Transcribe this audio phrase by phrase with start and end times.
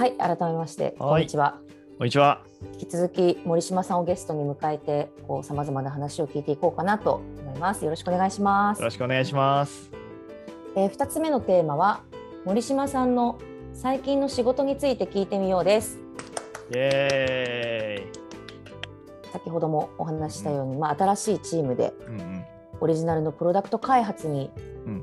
[0.00, 1.60] はい、改めまして、こんにちは。
[1.98, 2.42] こんにちは。
[2.80, 7.84] 引き続き森島さんをゲストに迎えて、こうさまざまな話を聞いていこうかなと思います。
[7.84, 8.86] よろしくお願いしますよ。
[8.86, 9.90] ろしくお願いします。
[10.74, 12.00] えー、二つ目のテーマは
[12.46, 13.38] 森島さんの
[13.74, 15.98] 最近の仕事について聞いてみようです。
[16.70, 18.10] イエ
[19.34, 22.06] 先ほどもお話ししたように、まあ新しいチームでーイ。
[22.06, 22.44] うんうん。
[22.80, 24.50] オリジナルのプロダクト開発に
[24.86, 24.99] うん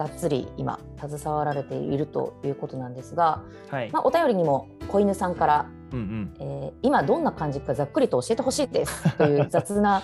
[0.00, 3.90] がっつり今携わられているということなんですが、はい。
[3.92, 6.34] まあお便りにも子犬さんから、うんうん。
[6.40, 10.02] えー今どんな感じかざっくりと教えてほしいですという雑な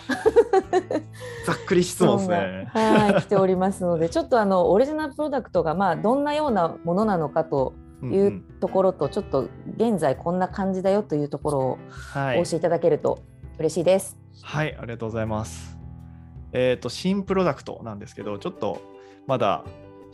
[1.47, 2.69] ざっくり質問ですね。
[2.75, 7.73] はい来ておりますのでちょっとあのオリジナルプロダクトがまあどんなようなものなのかと
[8.03, 13.20] いうんううんところとちょっと現在こんな感じだよというところをはいお教えいただけると
[13.59, 14.19] 嬉しいです。
[14.42, 15.78] はい、ありがとうございます。
[16.53, 18.81] えっ、と、新プロダクトなんですけど、ちょっと
[19.27, 19.65] まだ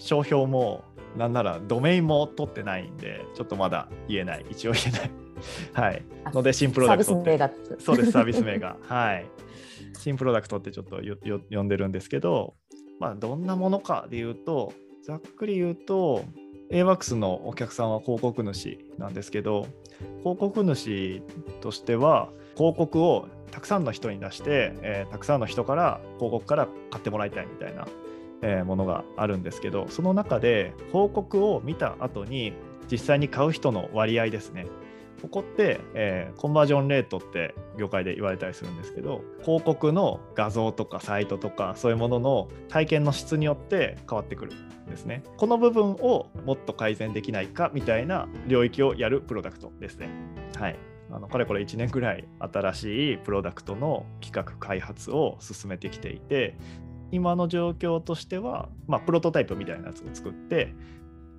[0.02, 0.84] 商標も、
[1.16, 5.11] なんならドメインも取ってないんで、ちょっとまだ言えない、一応言えない。
[5.72, 6.03] はい。
[6.25, 7.78] あので、新プロダクトってサービス名。
[7.78, 8.77] がそうです、サービス名が。
[8.83, 9.27] はい。
[9.98, 12.55] 新プロダクトってちょっとよよ呼んでるんですけど、
[12.98, 14.73] まあ、どんなものかで言うと、
[15.05, 16.25] ざっくり言うと、
[16.70, 19.67] AWAX のお客さんは広告主なんですけど、
[20.20, 21.23] 広告主
[21.61, 28.11] としては、広告をたくさんの人に出して、えーたくさんの人から広告から買ってもらいたいみたいな、えー
[28.65, 32.53] ものがあるんですけど、その中で広告を見た後に
[32.91, 34.67] 実際に買う人の割合ですね。
[35.23, 45.23] ここって、えーコンバージョンレートって業界で言われたりするんですけど広告の画像とかサイトとかそういうものの体験の質によって変わってくるんですね。
[45.37, 50.09] この部分をもっと改善できないかみたいな領域をやるプロダクトですね。
[50.59, 50.77] はい。
[51.15, 56.57] あのかれこれ1年くらい新しいプロダクトの企画開発を進めてきていて
[57.12, 60.74] 今の状況としては、まあ、プロトタイプみたいなやつを作って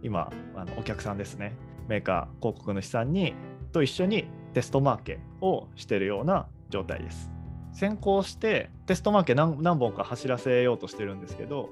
[0.01, 1.55] 今あのお客さんですね
[1.89, 3.33] メーカー広告主さんに
[3.71, 7.29] と一緒にテストマーケをしているような状態です。
[7.73, 11.69] 先行してテストマーケ何何本か走らせようとしてるんですけど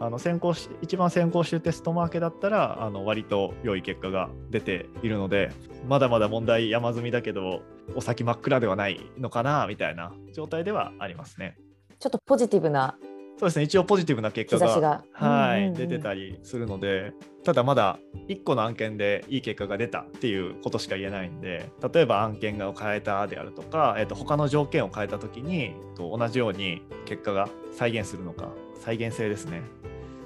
[0.00, 5.52] あの先行し一番先行してるテストマーケだったらあの割と良い結果が出ているので
[5.88, 7.62] まだまだ問題山積みだけど
[7.94, 11.56] お先真っ暗ではないのかなみたいな状態ではありますね。
[12.00, 12.98] ちょっとポジティブな
[13.44, 13.64] そうですね。
[13.64, 17.12] 一応ポジティブな結果がはい、出てたりするので
[17.44, 28.48] ただまだ1個の案件でいい結果が出たっていうことしか言えないんで例えば案件を変えたであるとか、えっと他の条件を変えた時にと同じように結果が再現するのか
[28.80, 29.60] 再現性ですね。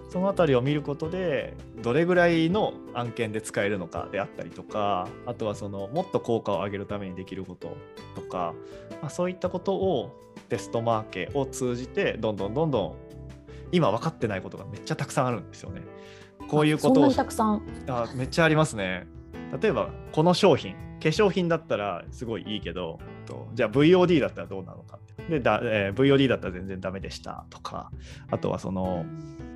[0.09, 7.77] そのあたりを見ることでどれぐらいの案件で使えるのかであったりとかあとはそのもっと効果を上げるためにできること
[8.15, 8.55] とか、
[9.03, 10.19] まあ、そういったことを
[10.49, 12.97] テストマーケを通じてどんどんどんどん
[13.73, 15.83] 今分かってないことがめっちゃたくさんあるんですよね。
[16.49, 17.63] こういうことをそんなにたくさん？
[17.89, 19.07] あめっちゃありますね。
[19.61, 24.99] 例えばこの商品化粧品だったらすごいいいけどとじゃあ VOD だったらどうなのか
[25.29, 27.91] でだ、えー VOD だったら全然ダメでしたとか
[28.31, 29.07] あとはその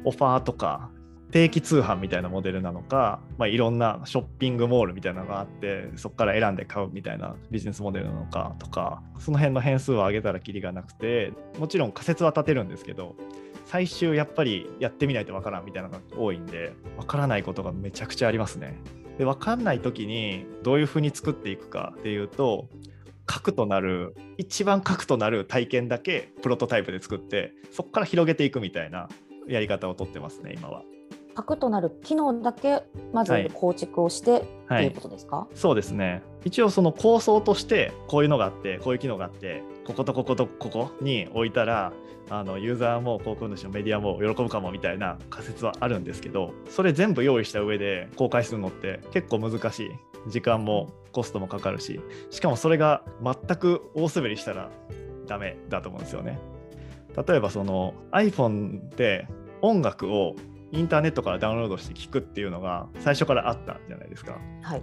[0.04, 0.90] オファーとか
[1.30, 13.16] 定期通販みたいなモデルなのか、まあ、いろんなショッピングモールみたいなのがあってそこから選んで買うみたいなビジネスモデルなのかとかその辺の変数を上げたらキリがなくてもちろん仮説は立てるんですけど
[13.72, 18.78] 最終やっぱりやってみないとわからんみたいなのが多いんでわからないことがめちゃくちゃありますね。
[19.16, 22.68] でわかんない時にどういうふうに作っていくかっていうと
[23.24, 29.08] 核となる一番核となる体験だけプロトタイプで作ってそこから広げていくみたいな
[29.48, 30.82] やり方をとってますね今は。
[31.34, 32.82] 核となる機能だけ
[33.14, 41.92] まずはい構築をしてとはいいうことですか、そうですね一応その構想としてこういうのがあってこういう機能があってこことこことここに置いたら
[42.30, 49.90] あのユーザーも広告主のメディアも喜ぶかもみたいな仮説はあるんですけどそれ全部用意した上で公開するのって結構難しい。
[50.28, 52.00] 時間もコストもかかるし
[52.30, 54.70] しかもそれが全く大滑りしたら
[55.26, 56.38] ダメだと思うんですよね。
[57.26, 59.26] 例えばその iPhone で
[59.60, 60.34] 音楽を
[60.70, 64.38] インターネットからダウンロードして聞くっていうのが最初からあったじゃないですか。
[64.62, 64.82] はい。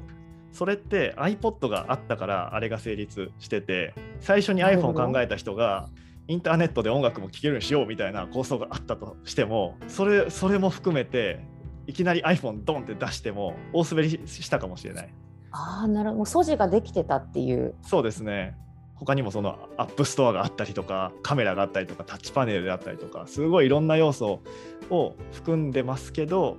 [0.52, 4.90] それって iPod があったからあれが成立してて最初に iPhone ど。
[4.90, 5.90] を考えた人が
[6.28, 11.44] インターネットで音楽も聴けるようにしようみたいな構想があったとしてもそれそれも含めて
[11.88, 15.14] いきなり iPhone ドンって出しても大滑りしたかもしれない。
[15.52, 16.26] ああなるほど。
[16.26, 17.74] 素地ができてたっていう。
[17.82, 18.56] そうですね。
[18.94, 24.42] 他にもその App Store があったりとかカメラがあったりとかタッチパネルであったりとかすごいいろんな要素
[24.90, 26.58] を含んでますけど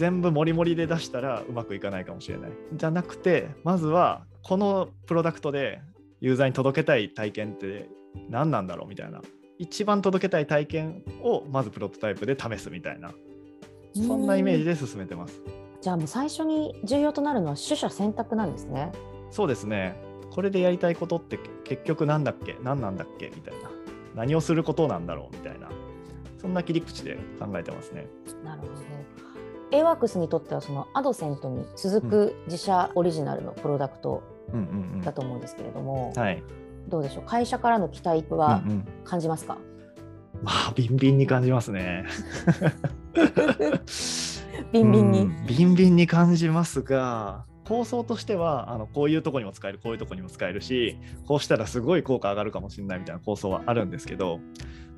[0.00, 5.82] 全部モリモリで出したらうまくいかないかもしれないじゃなくてまずはこのプロダクトで
[6.22, 7.90] ユーザーに届けたい体験って
[8.30, 9.20] 何なんだろうみたいな
[9.58, 13.12] 一番届けたい体験をまずプロトタイプで試すみたいな
[13.94, 15.42] そんなイメージで進めてます
[15.82, 18.92] じゃあもう最初に重要となるのは取捨選択なんですね。
[19.30, 19.96] そうですね。
[20.30, 22.56] これでやりたいことって結局なんだっけ？
[22.62, 23.30] 何なんだっけ？
[23.34, 23.70] みたいな。
[24.14, 25.36] 何をすることなんだろう？
[25.36, 25.70] みたいな。
[26.38, 28.06] そんな切り口で考えてますね。
[28.44, 28.72] なるほど。
[29.72, 34.22] AWORKS にとってはそのアドセントに続く自社オリジナルのプロダクト
[35.02, 36.42] だと思うんですけれども、はい、
[36.88, 37.24] どうでしょう？
[37.24, 38.62] 会社からの期待は
[39.04, 42.04] 感じますか、うんうん、まあビンビンに感じますね。
[44.72, 54.40] ビンビンに、ビンビンに感じますが構想としてはあのこういうとこにも使えるこういうとこにも使えるしこうしたらすごい効果上がるかもしれないみたいな構想はあるんですけど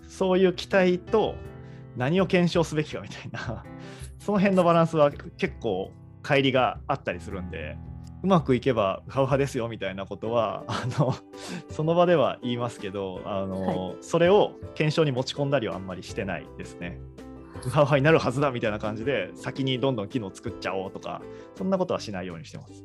[0.08, 1.34] そういう期待と
[1.96, 3.64] 何を検証すべきかみたいな
[4.24, 5.90] その辺のバランスは結構
[6.22, 7.76] 乖離があったりするんで
[8.22, 11.12] うまくいけばウハウハですよみたいなことはあの
[11.70, 17.00] その場では言いますけどあの、はい、それを検証に持ち込んだりはあんまりしてないですね。
[17.66, 21.22] ウハウハになるはずだみたいな感じで先にどんどん機能作っちゃおうとか
[21.54, 22.84] そんなことはしないようにしてます。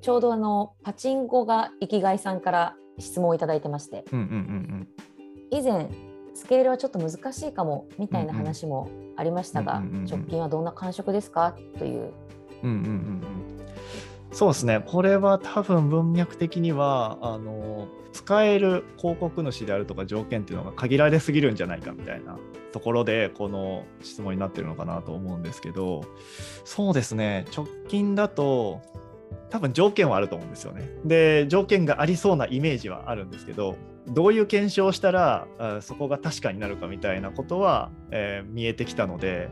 [0.00, 4.88] ちょうどあのパチンコが生きがいさんから質問をいただいてまして、うんうんうんうん、
[5.50, 5.88] 以前
[6.36, 11.56] スケールはちょっと難しいかもみたいな話もありましたが、直近はどんな感触ですか？
[11.78, 12.12] という。
[12.62, 13.22] うんうんうんうん。
[14.32, 22.36] そうですね、これは多分文脈的にはあの使える広告主であるとか条件っていうのが限られすぎるんじゃないかみたいな
[22.72, 26.02] ところでこの質問になってるのかなと思うんですけど
[26.64, 27.46] そうですね。
[27.56, 28.82] 直近だと
[29.48, 30.90] 多分条件はあると思うんですよね。
[31.04, 33.76] で条件がありそうなイメージはあるんですけど
[34.08, 35.46] どういう検証をしたら
[35.80, 39.50] そこが確かになるかみたいなことは、えー、見えてきたので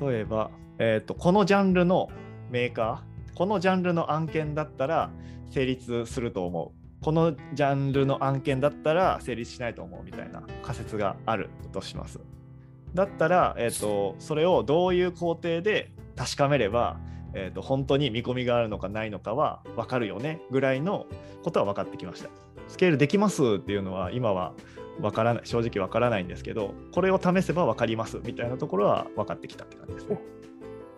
[0.00, 2.08] 例えば、えーと、このジャンルの
[2.50, 5.10] メーカーこのジャンルの案件だったら
[5.50, 12.20] 成立すると思うこのジャンルの案件だったら成立しないと思うみたいな仮説があるとします。
[12.94, 16.98] だったら、えーとそれをどういう工程で確かめれば
[17.38, 21.06] えーと、本当に見込みがあるのかないのかは分かるよねぐらいの
[21.44, 22.45] ことは分かってきました。
[22.68, 24.54] スケールできますっていうのは今は
[25.00, 30.18] 分からない正直分からないんですけどこれを試せば分かりますみたいなところは分かってきたって感じですね。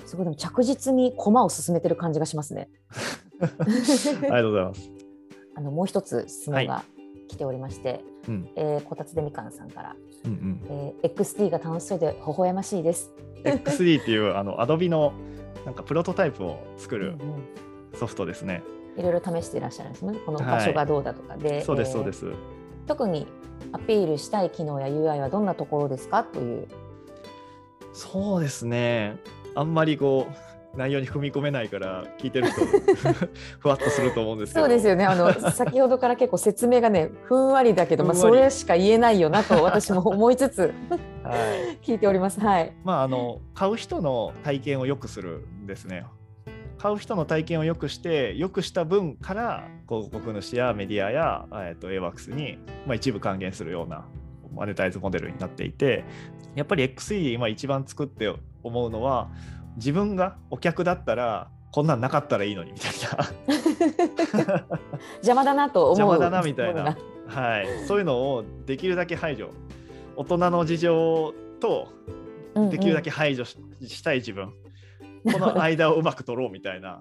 [0.06, 2.70] すごいでも着実に駒を進めてる感じがしますね。
[3.40, 4.90] ありがとうございます。
[5.54, 6.82] あのもう一つ質問が
[7.28, 13.12] 来ておりまして、はいうん、えー、こたつでみかんさんから、うんうん、えー、XD が楽しそうで微笑ましいです。
[13.44, 15.12] XD っていうあのアドビの
[15.66, 17.16] なんかプロトタイプを作る
[17.94, 18.62] ソフトですね。
[18.98, 20.18] いろいろ試していらっしゃるんですね。
[20.26, 21.50] この場所がどうだとかで。
[21.50, 22.34] はい、そうですそうです、えー、
[22.86, 23.26] 特に
[23.72, 26.24] アピールしたい機能や UI はどんなところですか？
[26.24, 26.68] という。
[27.92, 29.16] そうですね。
[29.54, 32.60] あんまりこう内容に踏み込めないから聞いてる人
[33.58, 40.72] ふわっとすると思うんですけどそうですよねあの先ほどから結構説明がねふんわりだけど、まあ、それしか言えないよなと 私も思いつつ、
[41.24, 41.32] は
[41.72, 42.38] い、聞いております。
[42.40, 46.04] はい、まああの買う人の体験を良くするんですね。
[46.78, 54.06] 買う人の体験を良くして良くした分から広告主やメディアや、えーと、と AWACS に、まあ、一部還元するような
[54.54, 56.04] マネタイズモデルになっていて
[56.54, 58.32] やっぱり XE で今一番作って
[58.62, 59.28] 思うのは
[59.76, 62.92] 自分がお客だったらこんなんなかったらいいのにみたい
[64.48, 64.66] な。
[65.16, 65.98] 邪魔だなと思う。
[65.98, 66.96] 邪魔だなみたいな、
[67.26, 69.50] はい、そういうのをできるだけ排除。
[70.16, 71.88] 大人の事情と
[72.70, 74.52] できるだけ排除したい自分、
[75.24, 77.00] この間をうまく取ろうみたいな。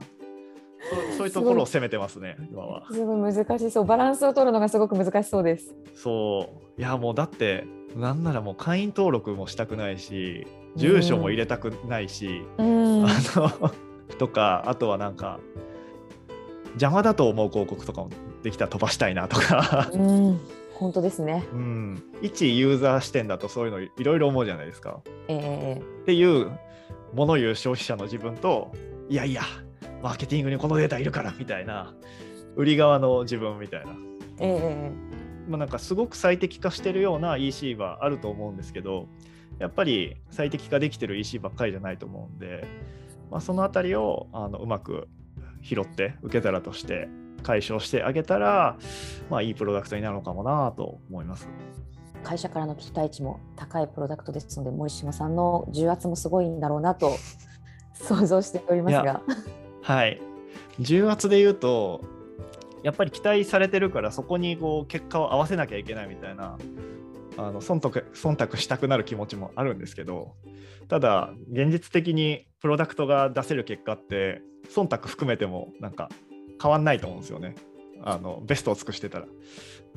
[1.12, 2.86] そ そういうところを攻めてますね今は。
[2.92, 3.86] すごい難しそう。
[3.86, 5.76] バランスを取るのがすごく難しそうです。
[5.96, 6.82] そう。
[6.82, 10.46] いやもうだってなんならもう会員登録もしたくないし
[10.76, 13.72] 住所も入れたくないし、うん、あの
[14.20, 15.40] とかあとはなんか
[16.74, 18.10] 邪魔だと思う広告とかも
[18.44, 19.90] できたら飛ばしたいなとか。
[19.92, 20.40] うん、
[20.74, 25.02] 本当ですね、うん、一ユーザー視点だとそういうのいろいろ思うじゃないですか。
[25.28, 26.52] えー、っていう
[27.14, 28.72] もの言う消費者の自分と
[29.10, 29.44] いやいや
[30.02, 31.94] マーケティングにこのデータいるからみたいな
[32.56, 33.96] 売り側の自分みたいな。
[34.40, 39.08] えー、まあ、なんかすごく最適化してるような EC はあると思うんですけど
[39.58, 42.68] やっぱり最適化できてる EC ばっかりじゃないと思うんで、
[43.32, 45.08] まあ、そのあたりをあのうまく
[45.64, 47.10] 拾って受け皿として
[47.44, 48.78] 解消してあげたら、
[49.30, 51.50] まあ、いいプロダクトになるのかもなと思います。
[52.28, 57.16] 会社からの期待値も高いプロダクトですので森島さんの重圧もすごいんだろうなと
[57.96, 59.22] 想像しておりますが。
[59.82, 60.20] はい。
[60.78, 62.02] 重圧で言うと
[62.84, 66.58] やっぱり期待されてるからそこにこう結果を合わせなきゃいけないみたいな
[67.38, 70.36] あの忖度忖度したくなる気持ちもあるんですけど
[70.90, 76.10] ただ現実的にプロダクトが出せる結果って忖度含めてもなんか
[76.62, 77.56] 変わんないと思うんですよね。
[78.04, 79.26] あのベストを尽くしてたら。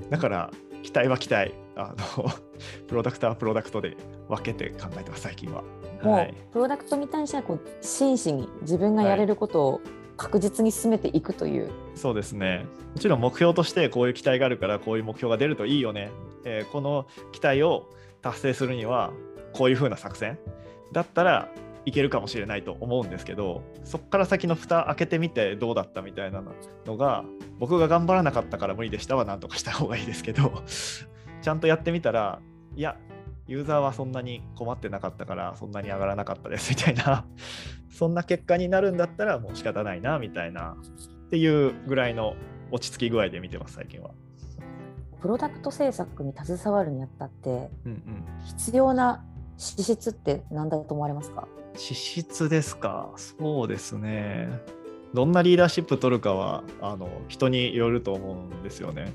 [0.08, 0.50] だから
[0.82, 1.54] 期待は期待。
[1.76, 2.30] あの
[2.88, 3.96] プロダクトはプロダクトで
[4.28, 5.62] 分けて考えてます最近は。
[6.02, 9.80] もう、はい、プロダクトに対してはこう真摯に自分がやれることを
[10.16, 12.66] 確実に進めていくという、はい、そうですね。
[12.94, 16.10] もちろん目標としてこういう期待があるからこういう目標が出るといいよね、
[16.44, 17.86] えー、この期待を
[18.20, 19.12] 達成するには
[19.52, 20.38] こういうふうな作戦
[20.92, 21.48] だったら
[21.86, 26.42] いけるかもしれないと思うんですけどそこから先の蓋開けてみてどうだったみたいな
[26.86, 27.24] のが
[27.58, 30.62] 僕が頑張らなかったから無理でしたはなんとかした方がいいですけど
[31.42, 32.40] ちゃんとやってみたら
[32.76, 32.96] いや
[33.46, 37.24] ユーザーはそんなに困ってなかったからそんなに上がらなかったですみたいな
[37.90, 40.76] そんな結果になるんだったらもう仕方ないなみたいな
[41.26, 42.36] っていうぐらいの
[42.70, 44.10] 落ち着き具合で見てます最近は。
[45.20, 49.22] プロダクト制作に携わるにあたって、うんうん、必要な
[49.60, 51.46] 資質って何だと思われますか？
[51.76, 53.10] 資質ですか？
[53.16, 54.48] そうですね。
[55.12, 59.12] どんなリーダーシップ取るかはあの人によると思うんですよね。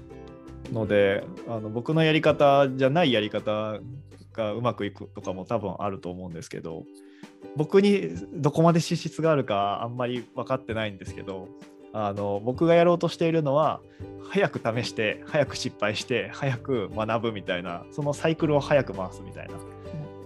[0.72, 3.80] のであの僕のやり方じゃないやり方
[4.34, 6.84] がうまくいくとかも多分あると思うんですけど
[7.56, 11.48] 僕にどこまで資質があるかあんまり分かってないんですけど
[11.94, 13.80] あの僕がやろうとしているのは
[14.30, 19.54] 早く試して早く失敗して早く学ぶみたいなそのサイクルを早く回すみたいな。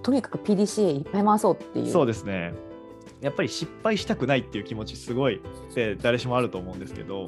[0.03, 1.88] とにかく PDCA いっぱい回そうっていう。
[1.91, 2.53] そうですね。
[3.22, 7.27] やっぱり失敗したくないっていう気持ちすごいって誰しもあると思うんですけど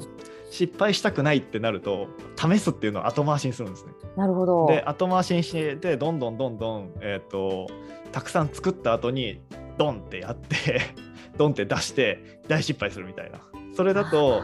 [0.50, 3.92] 失敗したくないってなると試すっていうのを後回しにするんですね。
[4.16, 7.66] なるほどで後回しにしてどんどんどんどん、えーと、
[8.10, 9.42] たくさん作った後に
[9.78, 10.80] ドンってやって
[11.36, 13.40] ドンって出して大失敗するみたいな
[13.74, 14.42] それだと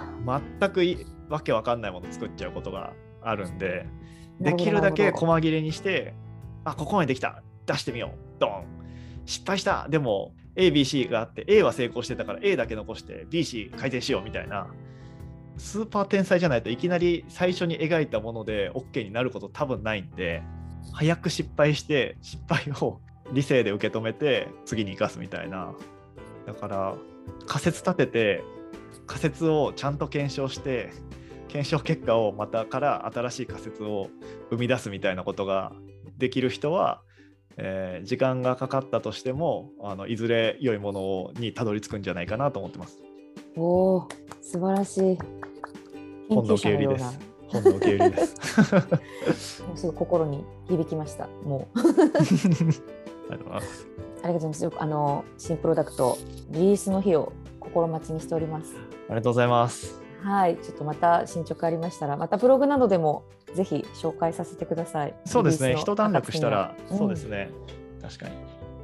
[0.58, 0.82] 全く
[1.28, 2.92] わけわかんないもの作っちゃうことが
[3.23, 3.87] あるんで
[4.40, 6.14] できるだけ細切れにして
[6.64, 8.40] あここまでできた出してみよう。
[8.40, 8.64] ドン。
[9.26, 9.87] 失敗した。
[9.88, 14.66] でも ABC があって A は成功してたから A だけ残して BC 改善しようみたいな。
[15.58, 20.42] スーパー天才じゃないといきなり最初に描いたもので OK になること多分ないんで
[20.92, 23.00] 早く失敗して失敗を
[23.32, 25.75] 理性で受け止めて次に生かすみたいな。
[26.46, 26.94] だから
[27.46, 28.44] 仮説立てて
[29.06, 30.90] 仮説をちゃんと検証して
[31.48, 34.08] 検証結果をまたから新しい仮説を
[34.50, 35.72] 生み出すみたいなことが
[36.18, 37.02] できる人は、
[37.60, 43.02] えー、時間がかかったとしてもあのいずれ良いものにたどり着くんじゃないかなと思ってます。
[43.56, 44.08] おお
[44.40, 45.18] 素晴らしい。
[46.28, 47.18] 本の受け売りです。
[47.48, 48.26] 本の受け売りで
[49.34, 49.62] す。
[49.66, 51.26] もうすぐ心に響きました。
[51.44, 51.78] もう。
[51.82, 53.88] ありがとうございます。
[54.22, 54.70] ありがとうございます。
[54.78, 56.16] あの新プロダクト
[56.50, 58.76] リリースの日を心待ちにしております。
[59.08, 60.00] ありがとうございます。
[60.22, 63.24] はい、ちょっとまた進捗ありましたら、またブログなどでも
[63.54, 65.14] ぜひ紹介させてください。
[65.24, 65.74] そうですね。
[65.76, 67.50] 一段落したら、そうですね。
[68.02, 68.32] 確かに。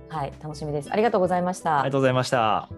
[0.08, 0.92] はい、楽しみです。
[0.92, 1.80] ありがとうございました。
[1.80, 2.68] ありがとうございました。